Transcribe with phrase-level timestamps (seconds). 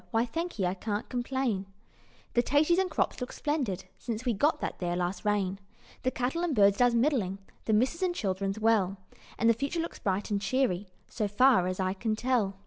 [0.09, 1.67] Why, thankee, I can't complain;
[2.33, 5.59] The taties and crops looks splendid, Since we got that there last rain:
[6.01, 8.97] The cattle and birds does middling, The missus and children's well,
[9.37, 12.57] And the future looks bright and cheery, So far as I can tell.